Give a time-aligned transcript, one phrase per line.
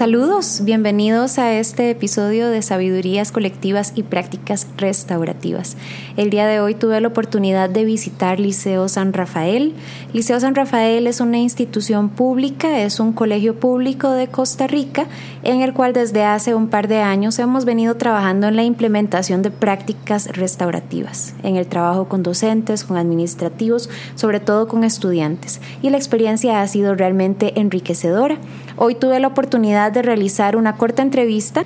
[0.00, 5.76] Saludos, bienvenidos a este episodio de Sabidurías Colectivas y Prácticas Restaurativas.
[6.16, 9.74] El día de hoy tuve la oportunidad de visitar Liceo San Rafael.
[10.14, 15.06] Liceo San Rafael es una institución pública, es un colegio público de Costa Rica
[15.42, 19.42] en el cual desde hace un par de años hemos venido trabajando en la implementación
[19.42, 25.60] de prácticas restaurativas, en el trabajo con docentes, con administrativos, sobre todo con estudiantes.
[25.82, 28.38] Y la experiencia ha sido realmente enriquecedora.
[28.76, 31.64] Hoy tuve la oportunidad de realizar una corta entrevista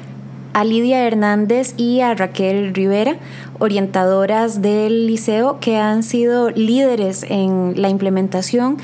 [0.54, 3.16] a Lidia Hernández y a Raquel Rivera,
[3.58, 8.78] orientadoras del liceo que han sido líderes en la implementación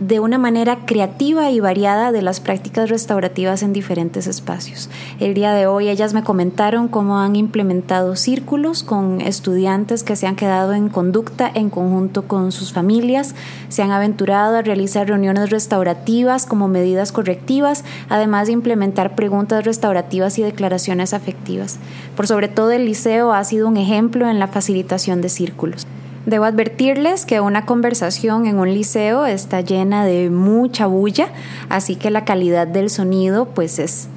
[0.00, 4.90] de una manera creativa y variada de las prácticas restaurativas en diferentes espacios.
[5.20, 10.26] El día de hoy ellas me comentaron cómo han implementado círculos con estudiantes que se
[10.26, 13.34] han quedado en conducta en conjunto con sus familias,
[13.68, 20.38] se han aventurado a realizar reuniones restaurativas como medidas correctivas, además de implementar preguntas restaurativas
[20.38, 21.78] y declaraciones afectivas.
[22.16, 25.86] Por sobre todo el liceo ha sido un ejemplo en la facilitación de círculos.
[26.26, 31.28] Debo advertirles que una conversación en un liceo está llena de mucha bulla,
[31.68, 34.08] así que la calidad del sonido pues es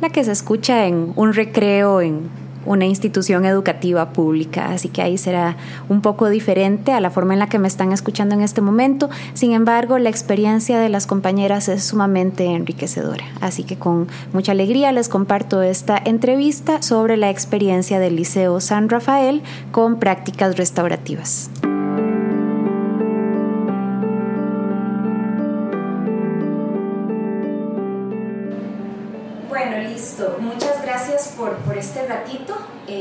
[0.00, 2.30] la que se escucha en un recreo en
[2.66, 5.56] una institución educativa pública, así que ahí será
[5.88, 9.08] un poco diferente a la forma en la que me están escuchando en este momento.
[9.34, 14.92] Sin embargo, la experiencia de las compañeras es sumamente enriquecedora, así que con mucha alegría
[14.92, 21.50] les comparto esta entrevista sobre la experiencia del Liceo San Rafael con prácticas restaurativas.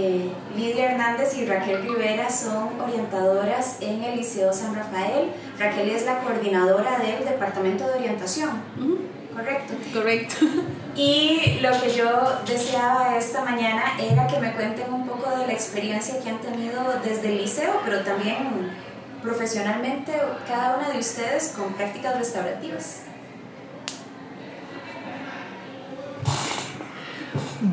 [0.06, 5.31] Eh, Lidia Hernández y Raquel Rivera son orientadoras en el Liceo San Rafael.
[5.58, 8.52] Raquel es la coordinadora del Departamento de Orientación.
[9.33, 9.73] Correcto.
[9.94, 10.36] Correcto.
[10.98, 12.08] Y lo que yo
[12.48, 16.82] deseaba esta mañana era que me cuenten un poco de la experiencia que han tenido
[17.04, 18.72] desde el liceo, pero también
[19.22, 20.14] profesionalmente
[20.48, 23.02] cada una de ustedes con prácticas restaurativas.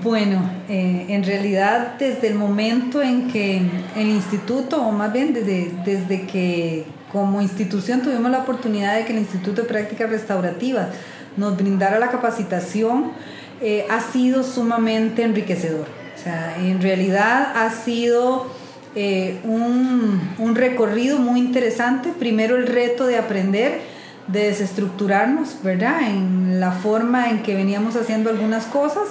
[0.00, 3.60] Bueno, eh, en realidad desde el momento en que
[3.94, 9.12] el instituto, o más bien desde, desde que como institución tuvimos la oportunidad de que
[9.12, 10.88] el Instituto de Prácticas Restaurativas
[11.36, 13.12] nos brindara la capacitación,
[13.60, 15.86] eh, ha sido sumamente enriquecedor.
[16.16, 18.46] O sea, en realidad ha sido
[18.94, 22.14] eh, un, un recorrido muy interesante.
[22.18, 23.80] Primero el reto de aprender,
[24.28, 26.00] de desestructurarnos, ¿verdad?
[26.08, 29.08] En la forma en que veníamos haciendo algunas cosas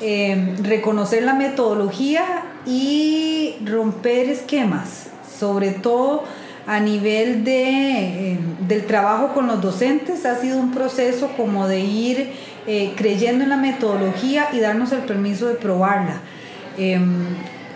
[0.00, 2.24] eh, reconocer la metodología
[2.66, 6.24] y romper esquemas, sobre todo
[6.66, 11.80] a nivel de, eh, del trabajo con los docentes, ha sido un proceso como de
[11.80, 12.32] ir
[12.66, 16.20] eh, creyendo en la metodología y darnos el permiso de probarla.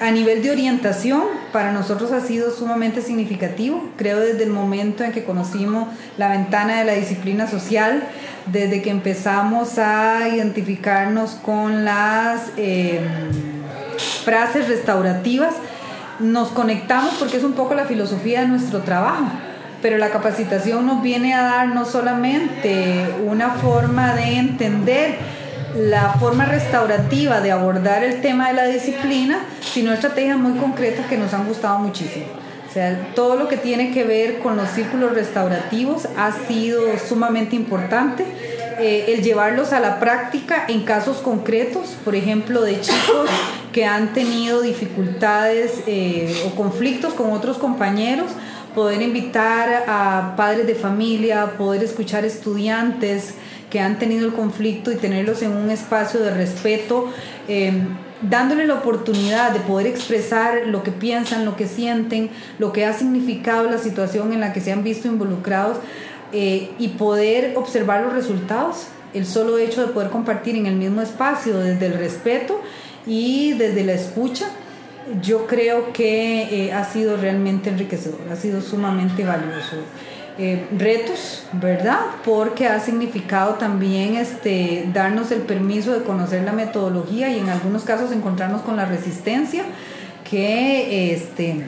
[0.00, 1.22] A nivel de orientación,
[1.52, 3.90] para nosotros ha sido sumamente significativo.
[3.96, 5.88] Creo desde el momento en que conocimos
[6.18, 8.02] la ventana de la disciplina social,
[8.46, 13.02] desde que empezamos a identificarnos con las em,
[14.24, 15.54] frases restaurativas,
[16.18, 19.26] nos conectamos porque es un poco la filosofía de nuestro trabajo.
[19.80, 25.18] Pero la capacitación nos viene a dar no solamente una forma de entender,
[25.74, 31.18] la forma restaurativa de abordar el tema de la disciplina, sino estrategias muy concretas que
[31.18, 32.26] nos han gustado muchísimo.
[32.68, 37.54] O sea, todo lo que tiene que ver con los círculos restaurativos ha sido sumamente
[37.56, 38.24] importante.
[38.80, 43.30] Eh, el llevarlos a la práctica en casos concretos, por ejemplo, de chicos
[43.72, 48.30] que han tenido dificultades eh, o conflictos con otros compañeros,
[48.74, 53.34] poder invitar a padres de familia, poder escuchar estudiantes,
[53.74, 57.10] que han tenido el conflicto y tenerlos en un espacio de respeto,
[57.48, 57.72] eh,
[58.22, 62.30] dándole la oportunidad de poder expresar lo que piensan, lo que sienten,
[62.60, 65.78] lo que ha significado la situación en la que se han visto involucrados
[66.32, 68.86] eh, y poder observar los resultados.
[69.12, 72.60] El solo hecho de poder compartir en el mismo espacio desde el respeto
[73.08, 74.46] y desde la escucha,
[75.20, 79.78] yo creo que eh, ha sido realmente enriquecedor, ha sido sumamente valioso.
[80.36, 82.00] Eh, retos, ¿verdad?
[82.24, 87.84] Porque ha significado también este, darnos el permiso de conocer la metodología y en algunos
[87.84, 89.62] casos encontrarnos con la resistencia
[90.28, 91.64] que este,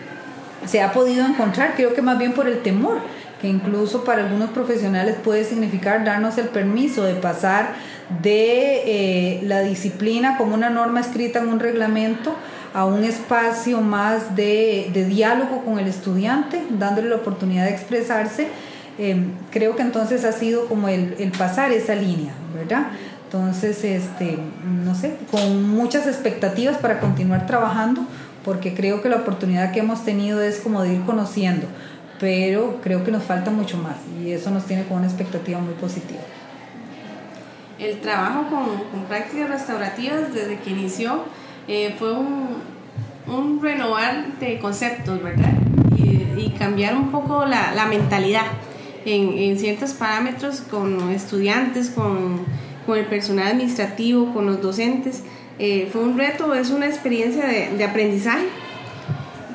[0.67, 2.99] se ha podido encontrar, creo que más bien por el temor,
[3.41, 7.75] que incluso para algunos profesionales puede significar darnos el permiso de pasar
[8.21, 12.35] de eh, la disciplina como una norma escrita en un reglamento
[12.77, 18.49] a un espacio más de, diálogo con el estudiante, dándole la oportunidad de expresarse.
[18.99, 22.89] Em, creo que entonces ha sido como el, pasar esa línea, ¿verdad?
[23.25, 24.39] Entonces, este,
[24.85, 28.03] no sé, con muchas expectativas para continuar trabajando,
[28.45, 31.67] porque creo que la oportunidad que hemos tenido es como de ir conociendo,
[32.21, 35.73] pero creo que nos falta mucho más y eso nos tiene con una expectativa muy
[35.73, 36.21] positiva.
[37.79, 41.25] El trabajo con, con prácticas restaurativas desde que inició
[41.69, 42.49] eh, fue un,
[43.27, 45.53] un, renovar de conceptos, ¿verdad?
[45.97, 48.47] Y, cambiar un poco la, la mentalidad
[49.05, 52.41] en, en, ciertos parámetros con estudiantes, con,
[52.87, 55.23] con, el personal administrativo, con los docentes.
[55.59, 58.47] Eh, fue un reto, es una experiencia de, de aprendizaje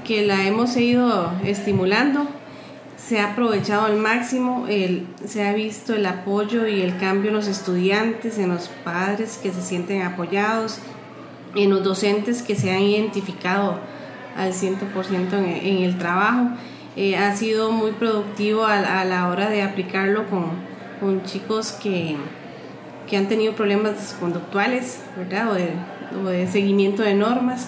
[0.04, 2.28] que la hemos ido estimulando
[3.12, 7.36] se ha aprovechado al máximo, el, se ha visto el apoyo y el cambio en
[7.36, 10.80] los estudiantes, en los padres que se sienten apoyados,
[11.56, 13.80] en los docentes que se han identificado
[14.36, 16.50] al 100% en, en, el trabajo.
[16.96, 20.46] Eh, ha sido muy productivo a, a, la hora de aplicarlo con,
[21.00, 22.18] con chicos que,
[23.10, 25.52] que, han tenido problemas conductuales ¿verdad?
[25.52, 25.70] O, de,
[26.22, 27.68] o de seguimiento de normas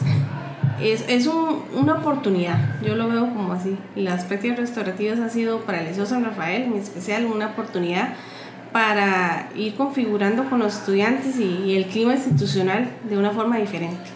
[0.81, 3.77] es, es un, una oportunidad, yo lo veo como así.
[3.95, 8.15] Las prácticas restaurativas ha sido para el Liceo San Rafael en especial una oportunidad
[8.74, 14.10] para ir configurando con los estudiantes y, y el clima institucional de una forma diferente.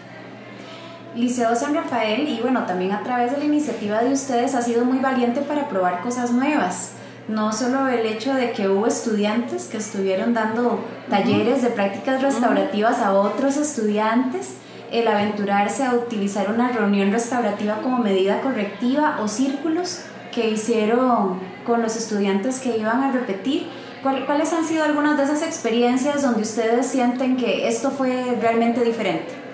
[1.14, 4.84] Liceo San Rafael y bueno, también a través de la iniciativa de ustedes ha sido
[4.84, 6.92] muy valiente para probar cosas nuevas.
[7.28, 13.00] No solo el hecho de que hubo estudiantes que estuvieron dando talleres de prácticas restaurativas
[13.00, 14.54] a otros estudiantes,
[14.90, 20.00] el aventurarse a utilizar una reunión restaurativa como medida correctiva o círculos
[20.32, 23.66] que hicieron con los estudiantes que iban a repetir.
[24.02, 29.48] ¿Cuáles han sido algunas de esas experiencias donde ustedes sienten que esto fue realmente diferente?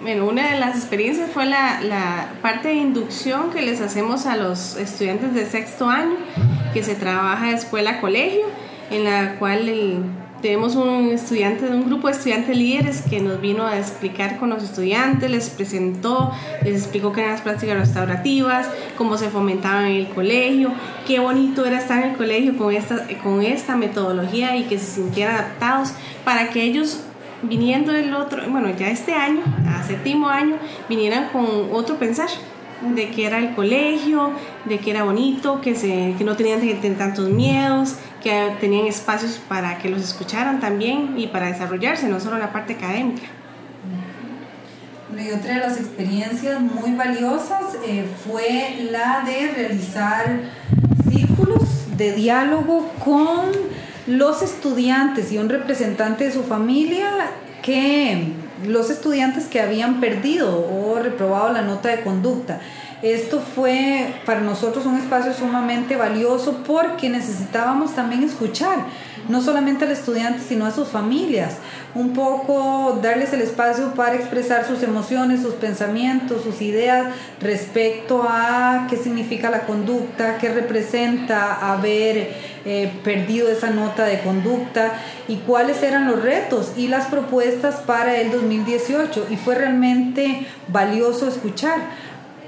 [0.00, 4.76] Bueno, una de las experiencias fue la, parte de inducción que les hacemos a los
[4.76, 6.16] estudiantes de sexto año,
[6.72, 8.44] que se trabaja escuela-colegio,
[8.90, 10.04] en la cual el
[10.42, 14.62] tenemos un estudiante, un grupo de estudiantes líderes que nos vino a explicar con los
[14.62, 16.30] estudiantes, les presentó,
[16.62, 20.72] les explicó qué eran las prácticas restaurativas, cómo se fomentaban en el colegio,
[21.06, 24.86] qué bonito era estar en el colegio con esta, con esta metodología y que se
[24.86, 25.92] sintieran adaptados
[26.24, 27.00] para que ellos
[27.42, 30.56] viniendo el otro, bueno, ya este año, a séptimo año,
[30.88, 32.28] vinieran con otro pensar
[32.82, 34.32] de que era el colegio,
[34.64, 36.60] de que era bonito, que, se, que no tenían
[36.96, 42.38] tantos miedos, que tenían espacios para que los escucharan también y para desarrollarse, no solo
[42.38, 43.26] la parte académica.
[45.16, 50.40] Y otra de las experiencias muy valiosas eh, fue la de realizar
[51.08, 53.50] círculos de diálogo con
[54.06, 57.08] los estudiantes y un representante de su familia
[57.62, 58.32] que
[58.64, 62.60] los estudiantes que habían perdido o reprobado la nota de conducta.
[63.02, 68.78] Esto fue para nosotros un espacio sumamente valioso porque necesitábamos también escuchar,
[69.28, 71.56] no solamente al estudiante, sino a sus familias.
[71.94, 77.08] Un poco darles el espacio para expresar sus emociones, sus pensamientos, sus ideas
[77.38, 82.34] respecto a qué significa la conducta, qué representa haber
[82.64, 84.92] eh, perdido esa nota de conducta
[85.28, 89.26] y cuáles eran los retos y las propuestas para el 2018.
[89.30, 91.80] Y fue realmente valioso escuchar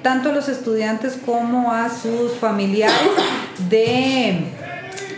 [0.03, 2.97] tanto a los estudiantes como a sus familiares
[3.69, 4.45] de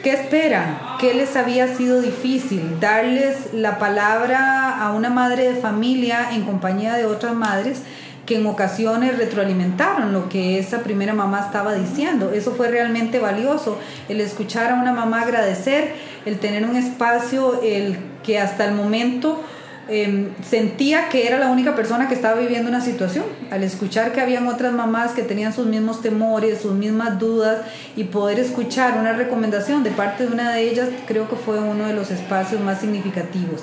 [0.03, 6.29] qué esperan, qué les había sido difícil, darles la palabra a una madre de familia
[6.33, 7.83] en compañía de otras madres
[8.27, 12.31] que en ocasiones retroalimentaron lo que esa primera mamá estaba diciendo.
[12.33, 15.95] Eso fue realmente valioso, el escuchar a una mamá agradecer,
[16.25, 19.43] el tener un espacio, el que hasta el momento
[19.91, 23.25] eh, sentía que era la única persona que estaba viviendo una situación.
[23.51, 27.63] Al escuchar que habían otras mamás que tenían sus mismos temores, sus mismas dudas
[27.97, 31.87] y poder escuchar una recomendación de parte de una de ellas, creo que fue uno
[31.87, 33.63] de los espacios más significativos.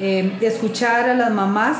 [0.00, 1.76] Eh, escuchar a las mamás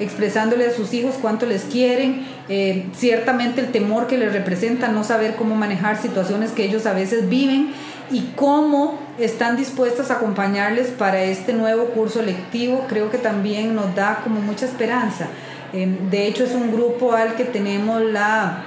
[0.00, 5.04] expresándole a sus hijos cuánto les quieren, eh, ciertamente el temor que les representa no
[5.04, 7.70] saber cómo manejar situaciones que ellos a veces viven
[8.10, 13.94] y cómo están dispuestas a acompañarles para este nuevo curso lectivo, creo que también nos
[13.94, 15.28] da como mucha esperanza.
[15.72, 18.62] Em, de hecho, es un grupo al que tenemos la,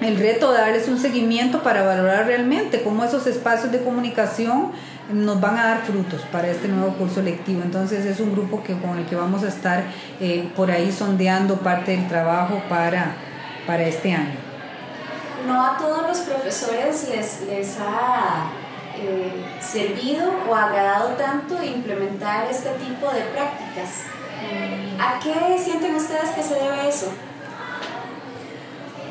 [0.00, 4.72] el reto de darles un seguimiento para valorar realmente cómo esos espacios de comunicación
[5.12, 7.62] nos van a dar frutos para este nuevo curso lectivo.
[7.62, 9.84] Entonces es un grupo que, con el que vamos a estar
[10.20, 13.12] eh, por ahí sondeando parte del trabajo para,
[13.66, 14.36] para este año.
[15.46, 18.50] No a todos los profesores les, les ha
[19.00, 24.04] eh, servido o agradado tanto implementar este tipo de prácticas.
[25.00, 27.12] ¿A qué sienten ustedes que se debe eso?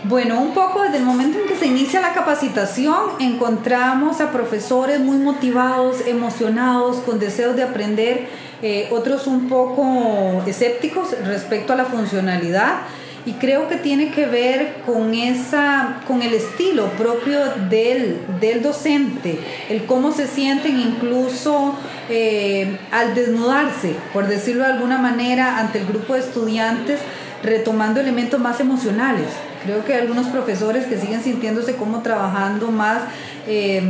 [0.04, 5.02] Bueno, un poco desde el momento en que se inicia la capacitación, encontramos a profesores
[5.02, 8.28] muy motivados, emocionados, con deseos de aprender,
[8.62, 12.78] eh, otros un poco escépticos respecto a la funcionalidad
[13.26, 19.40] y creo que tiene que ver con esa con el estilo propio del, del docente
[19.70, 21.76] el cómo se sienten incluso
[22.10, 27.00] eh, al desnudarse por decirlo de alguna manera ante el grupo de estudiantes
[27.44, 29.28] retomando elementos más emocionales.
[29.64, 33.04] Creo que hay algunos profesores que siguen sintiéndose como trabajando más
[33.48, 33.82] eh,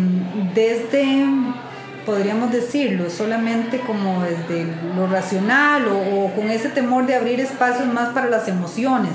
[0.53, 1.25] desde
[2.07, 8.13] podríamos decirlo, solamente como desde lo racional o, con ese temor de abrir espacios más
[8.13, 9.11] para las emociones.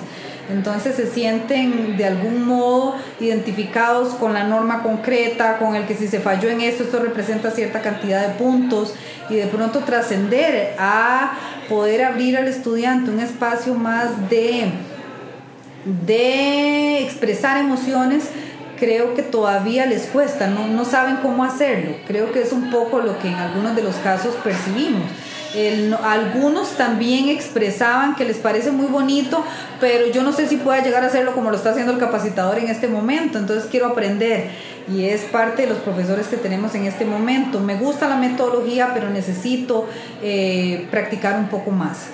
[0.50, 6.06] Entonces se sienten de algún modo identificados con la norma concreta, con el que si
[6.06, 8.94] se falló en esto, esto representa cierta cantidad de puntos
[9.30, 11.32] y de pronto trascender a
[11.70, 14.70] poder abrir al estudiante un espacio más de,
[16.04, 18.28] de expresar emociones
[18.82, 21.94] creo que todavía les cuesta, no, no saben cómo hacerlo.
[22.04, 25.04] Creo que es un poco lo que en algunos de los casos percibimos.
[26.02, 29.44] algunos también expresaban que les parece muy bonito,
[29.78, 32.58] pero yo no sé si pueda llegar a hacerlo como lo está haciendo el capacitador
[32.58, 34.50] en este momento, entonces quiero aprender
[34.92, 37.60] y es parte de los profesores que tenemos en este momento.
[37.60, 39.86] Me gusta la metodología, pero necesito
[40.24, 42.08] eh, practicar un poco más.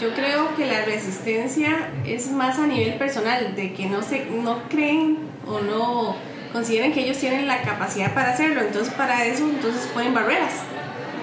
[0.00, 4.62] Yo creo que la resistencia es más a nivel personal, de que no, se, no
[4.68, 6.14] creen o no
[6.52, 8.60] consideren que ellos tienen la capacidad para hacerlo.
[8.60, 10.52] Entonces para eso entonces ponen barreras.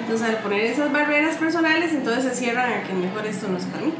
[0.01, 3.63] Entonces al poner esas barreras personales entonces se cierran a que mejor esto no es
[3.65, 3.93] para mí.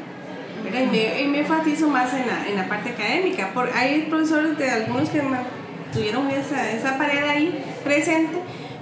[0.67, 3.53] Y me, y me, enfatizo más en la, en la parte académica.
[3.53, 5.21] Por, hay profesores de algunos que
[5.93, 8.39] tuvieron esa, esa pared ahí presente,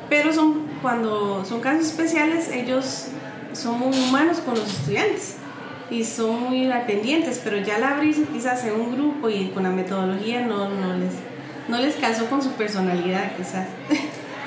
[0.09, 3.09] pero son cuando son casos especiales ellos
[3.51, 5.37] son muy humanos con los estudiantes
[5.93, 9.69] y son muy atendientes, pero ya la abrirse quizás en un grupo y con la
[9.69, 11.13] metodología no, no les
[11.67, 13.67] no les casó con su personalidad quizás.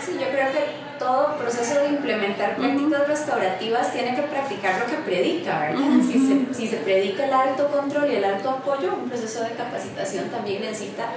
[0.05, 4.99] Sí, yo creo que todo proceso de implementar prácticas restaurativas tiene que practicar lo que
[4.99, 5.81] predica, ¿verdad?
[6.00, 9.50] si, se, si, se, predica el alto control y el alto apoyo, un proceso de
[9.50, 11.09] capacitación también necesita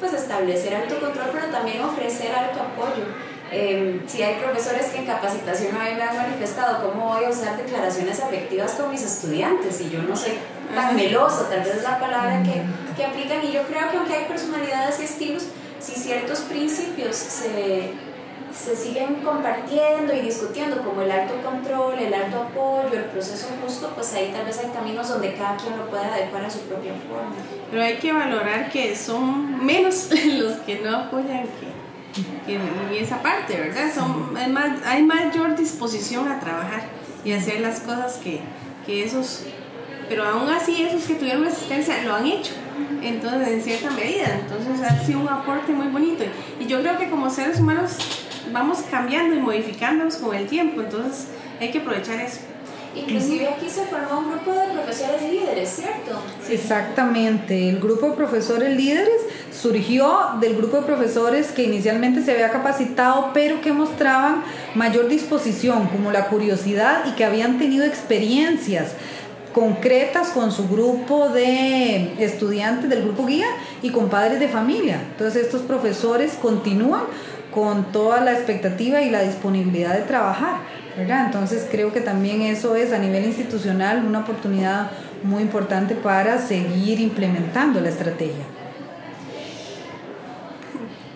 [0.00, 3.04] pues establecer alto control, pero también ofrecer alto apoyo.
[3.50, 7.30] Em, si hay profesores que en capacitación a mí me han manifestado cómo voy a
[7.30, 10.32] usar declaraciones afectivas con mis estudiantes y yo no soy
[10.74, 12.62] tan meloso, tal vez es la palabra que,
[12.94, 15.46] que aplican y yo creo que aunque hay personalidades y estilos,
[15.80, 17.92] si ciertos principios se,
[18.54, 23.92] se siguen compartiendo y discutiendo como el alto control, el alto apoyo, el proceso justo,
[23.94, 26.92] pues ahí tal vez hay caminos donde cada quien lo puede adecuar a su propia
[27.08, 27.34] forma.
[27.70, 31.87] Pero hay que valorar que son menos los que no apoyan que
[32.46, 33.92] y esa parte, ¿verdad?
[33.94, 36.82] Son, hay, más, hay mayor disposición a trabajar
[37.24, 38.40] y hacer las cosas que,
[38.86, 39.44] que esos,
[40.08, 42.52] pero aún así esos que tuvieron resistencia lo han hecho,
[43.02, 46.24] entonces en cierta medida, entonces ha sido un aporte muy bonito
[46.60, 47.96] y yo creo que como seres humanos
[48.52, 51.28] vamos cambiando y modificándonos con el tiempo, entonces
[51.60, 52.40] hay que aprovechar eso.
[53.00, 56.20] Inclusive aquí se formó un grupo de profesores líderes, ¿cierto?
[56.50, 59.20] Exactamente, el grupo de profesores líderes
[59.52, 65.88] surgió del grupo de profesores que inicialmente se había capacitado, pero que mostraban mayor disposición,
[65.88, 68.92] como la curiosidad y que habían tenido experiencias
[69.52, 73.48] concretas con su grupo de estudiantes del grupo guía
[73.82, 75.00] y con padres de familia.
[75.10, 77.02] Entonces estos profesores continúan
[77.58, 80.60] con toda la expectativa y la disponibilidad de trabajar.
[80.96, 84.90] Entonces creo que también eso es a nivel institucional una oportunidad
[85.24, 88.44] muy importante para seguir implementando la estrategia.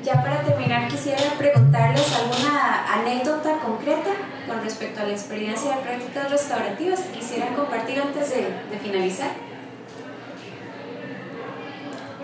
[0.02, 4.10] Ya para terminar quisiera preguntarles alguna anécdota concreta
[4.48, 9.30] con respecto a la experiencia de prácticas restaurativas que quisieran compartir antes de, de finalizar.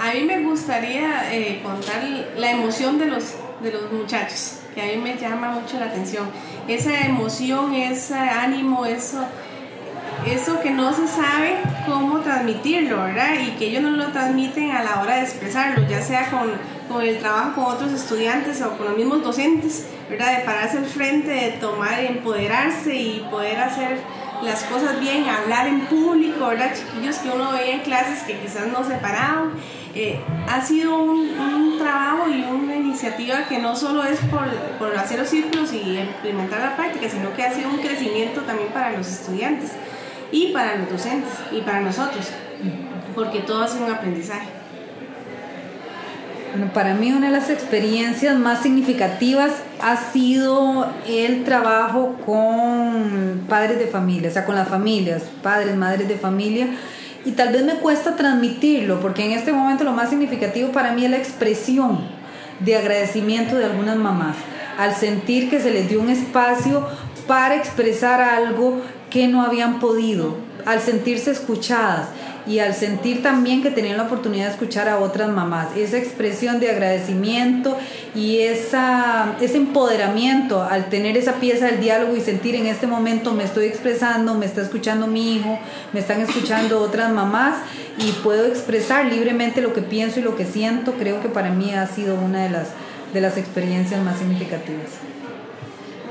[0.01, 2.03] A mí me gustaría eh, contar
[2.37, 6.29] la emoción de los, de los muchachos que a mí me llama mucho la atención.
[6.69, 9.25] Esa emoción, ese ánimo, eso,
[10.27, 13.35] eso que no se sabe cómo transmitirlo, ¿verdad?
[13.41, 16.53] Y que ellos no lo transmiten a la hora de expresarlo, ya sea con,
[16.89, 20.39] con el trabajo con otros estudiantes o con los mismos docentes, ¿verdad?
[20.39, 23.99] De pararse al frente, de tomar, empoderarse y poder hacer
[24.43, 26.73] las cosas bien, hablar en público, ¿verdad?
[26.75, 29.53] Chiquillos que uno veía en clases que quizás no se paraban.
[29.95, 32.68] Eh, ha sido un, trabajo y una
[33.49, 37.45] que no solo es por, por, hacer los círculos y implementar la práctica, sino que
[37.45, 39.71] ha sido un crecimiento también para los estudiantes
[40.33, 42.27] y para los docentes y para nosotros,
[43.15, 44.49] porque todo sido un aprendizaje.
[46.51, 53.79] Bueno, para mí una de las experiencias más significativas ha sido el trabajo con padres
[53.79, 56.69] de familia, o sea, con las familias, padres, madres de familia.
[57.25, 61.05] Y tal vez me cuesta transmitirlo, porque en este momento lo más significativo para mí
[61.05, 62.18] es la expresión.
[62.61, 64.37] De agradecimiento de algunas mamás,
[64.79, 66.87] al sentir que se les dio un espacio
[67.27, 70.37] para expresar algo que no habían podido,
[70.67, 72.09] al sentirse escuchadas
[72.49, 75.77] y al sentir también que tenían la oportunidad de escuchar a otras mamás.
[75.77, 77.77] Esa expresión de agradecimiento
[78.15, 83.35] y esa, ese empoderamiento al tener esa pieza del diálogo y sentir en este momento
[83.35, 85.59] me estoy expresando, me está escuchando mi hijo,
[85.93, 87.57] me están escuchando otras mamás
[87.99, 91.75] y puedo expresar libremente lo que pienso y lo que siento, creo que para mí
[91.75, 92.69] ha sido una de las,
[93.13, 94.87] de las experiencias más significativas.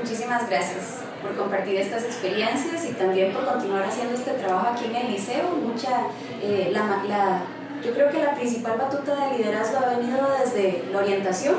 [0.00, 4.96] Muchísimas gracias por compartir estas experiencias y también por continuar haciendo este trabajo aquí en
[4.96, 5.50] el liceo.
[5.50, 6.06] Mucha,
[6.42, 7.42] eh, la, la,
[7.84, 11.56] yo creo que la principal batuta de liderazgo ha venido desde la orientación,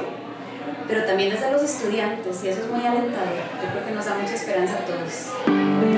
[0.87, 3.35] pero también desde los estudiantes y eso es muy alentador.
[3.61, 5.88] Yo creo que nos da mucha esperanza a todos.